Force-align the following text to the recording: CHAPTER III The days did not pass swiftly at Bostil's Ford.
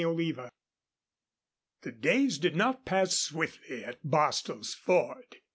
CHAPTER 0.03 0.19
III 0.19 0.33
The 1.83 1.91
days 1.91 2.39
did 2.39 2.55
not 2.55 2.85
pass 2.85 3.15
swiftly 3.15 3.85
at 3.85 3.99
Bostil's 4.03 4.73
Ford. 4.73 5.35